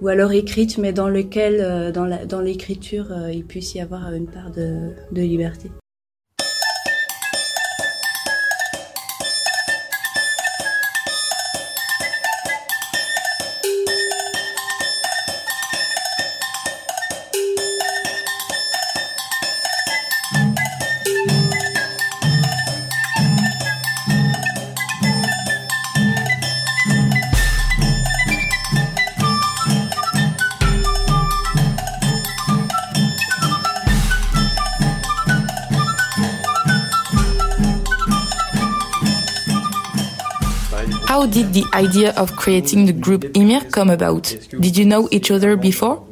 [0.00, 4.26] ou alors écrite, mais dans lequel dans la, dans l'écriture il puisse y avoir une
[4.26, 5.70] part de, de liberté.
[41.32, 44.24] Did the idea of creating the group Ymir come about?
[44.60, 46.11] Did you know each other before?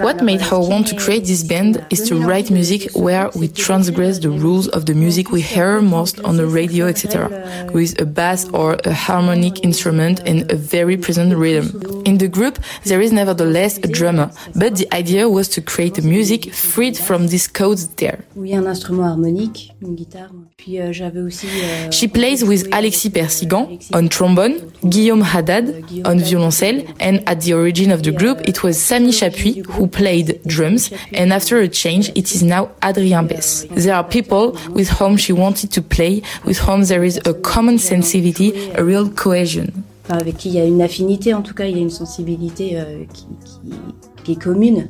[0.00, 4.18] What made her want to create this band is to write music where we transgress
[4.18, 8.48] the rules of the music we hear most on the radio, etc., with a bass
[8.50, 12.02] or a harmonic instrument and a very present rhythm.
[12.04, 16.02] In the group, there is nevertheless a drummer, but the idea was to create a
[16.02, 18.24] music freed from these codes there.
[18.36, 20.30] Oui, un instrument harmonique, une guitare.
[20.56, 20.92] Puis euh.
[20.92, 27.36] Euh, She plays with Alexis Persigan on trombone, Guillaume Haddad euh, on violoncelle, and at
[27.36, 31.58] the origin of the group, euh, it was Samy Chapuis who played drums, and after
[31.58, 33.66] a change, it is now Adrien Bess.
[33.70, 37.78] There are people with whom she wanted to play, with whom there is a common
[37.78, 39.72] sensibility, a real cohesion.
[40.04, 41.90] Enfin, avec qui il y a une affinité, en tout cas, il y a une
[41.90, 43.76] sensibilité euh, qui, qui,
[44.24, 44.88] qui est commune.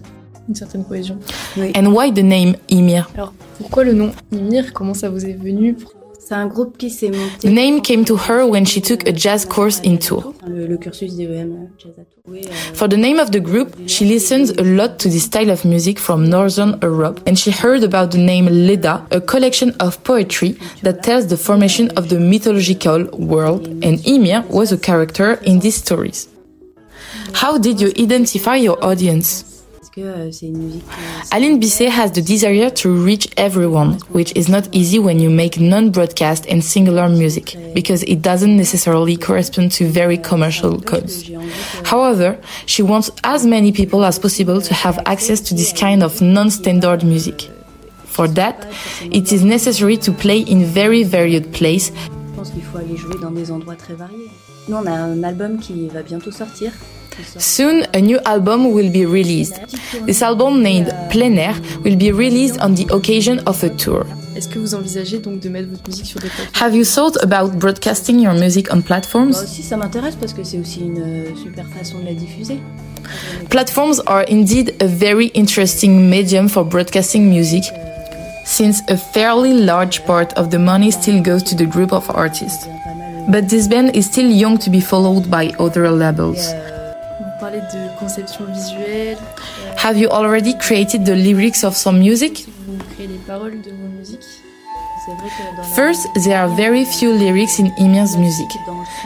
[0.48, 1.18] Une certaine cohésion.
[1.58, 1.72] Oui.
[1.76, 3.10] And why the name Ymir?
[3.14, 4.72] Alors, pourquoi le nom Ymir?
[4.72, 5.76] Comment ça vous est venu?
[6.28, 7.48] C'est un groupe qui s'est monté.
[7.48, 10.34] The name came to her when she took a jazz euh, course in Tours.
[10.46, 12.22] Le, le cursus d'EM euh, Jazz à Tours.
[12.28, 15.50] Oui, euh, For the name of the group, she listens a lot to this style
[15.50, 20.02] of music from Northern Europe, and she heard about the name Edda, a collection of
[20.04, 25.60] poetry that tells the formation of the mythological world, and Ymir was a character in
[25.60, 26.28] these stories.
[27.32, 29.57] How did you identify your audience?
[29.98, 30.84] Que euh, c'est une musique.
[31.30, 35.58] Aline Bisset has the desire to reach everyone, which is not easy when you make
[35.58, 41.30] non-broadcast and singular music, because it doesn't necessarily correspond to very commercial codes.
[41.84, 46.20] However, she wants as many people as possible to have access to this kind of
[46.20, 47.50] non-standard music.
[48.04, 48.66] For that,
[49.02, 51.92] it is necessary to play in very varied places,
[52.38, 54.30] Je pense qu'il faut aller jouer dans des endroits très variés.
[54.68, 56.70] Nous, on a un album qui va bientôt sortir.
[57.24, 59.60] Qui sort- Soon, a new album will be released.
[60.06, 61.54] This album named Plein Air
[61.84, 64.04] will be released on the occasion of a tour.
[64.36, 67.16] Est-ce que vous envisagez donc de mettre votre musique sur des plateformes Have you thought
[67.22, 69.34] about broadcasting your music on Moi platforms?
[69.42, 72.58] aussi, ça m'intéresse parce que c'est aussi une euh, super façon de la diffuser.
[73.50, 77.64] Platforms are indeed a very interesting medium for broadcasting music,
[78.44, 82.66] since a fairly large part of the money still goes to the group of artists.
[83.28, 86.38] But this band is still young to be followed by other labels.
[87.38, 92.46] Vous parlez de conception visuelle, euh, Have you already created the lyrics of some music?
[92.66, 94.18] vous créez les paroles de vos musiques.
[95.06, 98.48] C'est vrai que dans la- First, there are very few lyrics in Ymir's music.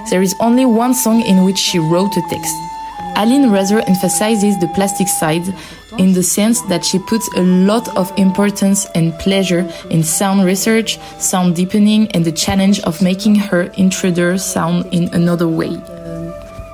[0.08, 2.54] There is only one song in which she wrote a text.
[3.16, 5.44] Aline rather emphasizes the plastic side
[5.98, 10.98] in the sense that she puts a lot of importance and pleasure in sound research,
[11.18, 15.76] sound deepening, and the challenge of making her intruder sound in another way.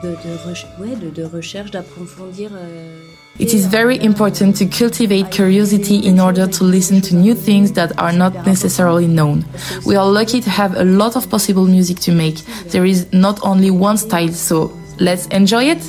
[0.02, 2.50] De, de, ouais, de, de recherche, d'approfondir.
[2.52, 3.00] Euh,
[3.40, 7.92] it is very important to cultivate curiosity in order to listen to new things that
[7.98, 9.44] are not necessarily known.
[9.84, 12.44] We are lucky to have a lot of possible music to make.
[12.70, 14.70] There is not only one style, so
[15.00, 15.80] let's enjoy it.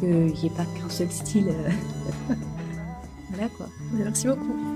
[0.00, 1.52] Qu'il n'y ait pas qu'un seul style.
[3.30, 3.66] voilà quoi.
[3.92, 4.67] Merci beaucoup.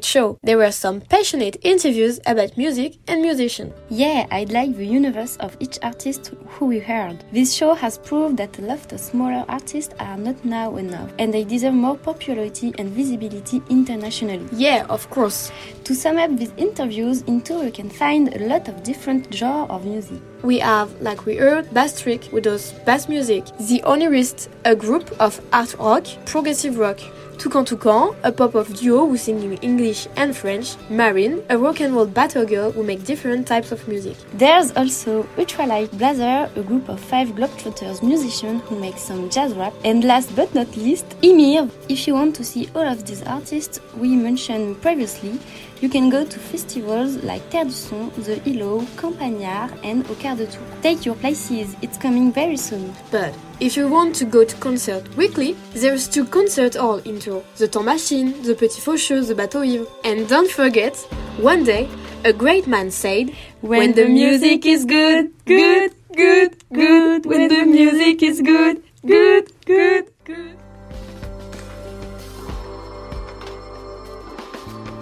[0.00, 0.38] Great show.
[0.42, 3.72] There were some passionate interviews about music and musicians.
[3.90, 7.22] Yeah, I like the universe of each artist who we heard.
[7.32, 11.32] This show has proved that a lot of smaller artists are not now enough, and
[11.32, 14.48] they deserve more popularity and visibility internationally.
[14.52, 15.52] Yeah, of course.
[15.84, 19.70] To sum up these interviews, in tour you can find a lot of different genres
[19.70, 20.20] of music.
[20.42, 25.40] We have, like we heard, Basstrick with those bass music, The Onirist, a group of
[25.52, 26.98] art rock, progressive rock,
[27.40, 31.80] Toukan Toukan, a pop of duo who sing in English and French, Marine, a rock
[31.80, 34.14] and roll battle girl who make different types of music.
[34.34, 39.54] There's also Ultra Light Blazer, a group of five Globetrotters musicians who make some jazz
[39.54, 41.70] rap, and last but not least, Ymir.
[41.88, 45.38] If you want to see all of these artists we mentioned previously,
[45.80, 50.46] you can go to festivals like Terres du Son, The Hilo, Campagnard, and Au De.
[50.82, 52.94] Take your places, it's coming very soon.
[53.10, 57.44] But if you want to go to concert weekly, there's two concert hall in Tours:
[57.56, 59.86] The Temps Machine, The Petit Faucheux, The Bateau Ivre.
[60.04, 60.96] And don't forget,
[61.38, 61.88] one day,
[62.24, 67.64] a great man said, When, when the music is good, good, good, good, when the
[67.64, 70.59] music is good, good, good, good.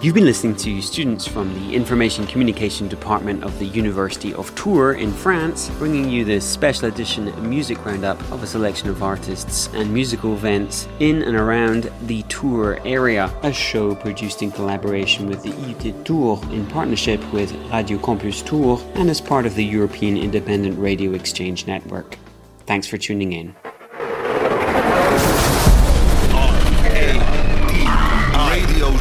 [0.01, 4.97] You've been listening to students from the Information Communication Department of the University of Tours
[4.97, 9.93] in France, bringing you this special edition music roundup of a selection of artists and
[9.93, 13.29] musical events in and around the Tours area.
[13.43, 18.81] A show produced in collaboration with the IUT Tours in partnership with Radio Campus Tours
[18.95, 22.17] and as part of the European Independent Radio Exchange Network.
[22.65, 23.53] Thanks for tuning in.